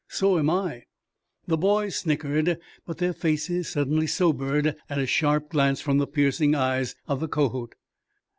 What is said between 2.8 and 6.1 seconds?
but their faces suddenly sobered at a sharp glance from the